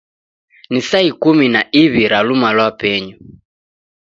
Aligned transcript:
Ni 0.71 0.81
saa 0.89 1.07
ikumi 1.09 1.45
na 1.53 1.61
iwi 1.83 2.01
ra 2.11 2.19
luma 2.27 2.49
lwa 2.55 2.69
penyu. 2.79 3.15